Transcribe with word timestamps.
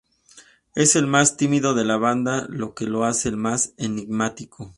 Es 0.73 0.95
el 0.95 1.05
más 1.05 1.37
tímido 1.37 1.75
de 1.75 1.85
la 1.85 1.95
banda 1.95 2.47
lo 2.49 2.73
que 2.73 2.87
lo 2.87 3.03
hace 3.05 3.29
el 3.29 3.37
más 3.37 3.75
enigmático. 3.77 4.69